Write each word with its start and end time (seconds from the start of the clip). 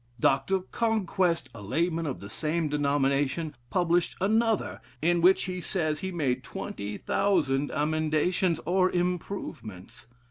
Dr. 0.19 0.61
Conquest, 0.61 1.47
a 1.53 1.61
layman 1.61 2.07
of 2.07 2.21
the 2.21 2.29
same 2.31 2.69
denomination, 2.69 3.55
published 3.69 4.15
another, 4.19 4.81
in 4.99 5.21
which 5.21 5.43
he 5.43 5.61
says 5.61 5.99
he 5.99 6.11
made 6.11 6.43
twenty 6.43 6.97
thousand 6.97 7.69
emendations, 7.69 8.59
or 8.65 8.89
improvements. 8.89 10.07